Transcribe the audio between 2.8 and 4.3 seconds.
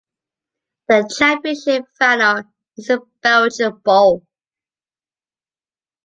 the Belgian Bowl.